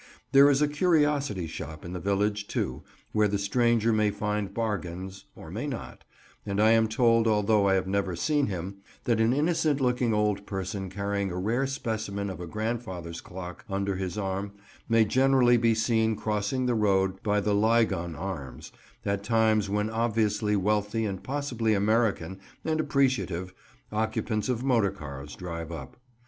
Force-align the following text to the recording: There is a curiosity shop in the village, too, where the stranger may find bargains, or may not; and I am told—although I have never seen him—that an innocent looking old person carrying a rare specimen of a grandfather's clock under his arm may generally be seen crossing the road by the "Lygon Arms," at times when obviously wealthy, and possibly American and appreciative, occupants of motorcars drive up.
There 0.31 0.49
is 0.49 0.63
a 0.63 0.67
curiosity 0.67 1.45
shop 1.45 1.85
in 1.85 1.93
the 1.93 1.99
village, 1.99 2.47
too, 2.47 2.81
where 3.11 3.27
the 3.27 3.37
stranger 3.37 3.93
may 3.93 4.09
find 4.09 4.51
bargains, 4.51 5.25
or 5.35 5.51
may 5.51 5.67
not; 5.67 6.05
and 6.43 6.59
I 6.59 6.71
am 6.71 6.87
told—although 6.87 7.67
I 7.67 7.75
have 7.75 7.85
never 7.85 8.15
seen 8.15 8.47
him—that 8.47 9.19
an 9.21 9.31
innocent 9.31 9.79
looking 9.79 10.11
old 10.11 10.47
person 10.47 10.89
carrying 10.89 11.29
a 11.29 11.37
rare 11.37 11.67
specimen 11.67 12.31
of 12.31 12.41
a 12.41 12.47
grandfather's 12.47 13.21
clock 13.21 13.63
under 13.69 13.95
his 13.95 14.17
arm 14.17 14.53
may 14.89 15.05
generally 15.05 15.57
be 15.57 15.75
seen 15.75 16.15
crossing 16.15 16.65
the 16.65 16.73
road 16.73 17.21
by 17.21 17.39
the 17.39 17.53
"Lygon 17.53 18.15
Arms," 18.15 18.71
at 19.05 19.23
times 19.23 19.69
when 19.69 19.91
obviously 19.91 20.55
wealthy, 20.55 21.05
and 21.05 21.21
possibly 21.21 21.75
American 21.75 22.39
and 22.65 22.79
appreciative, 22.79 23.53
occupants 23.91 24.49
of 24.49 24.63
motorcars 24.63 25.35
drive 25.35 25.71
up. 25.71 25.95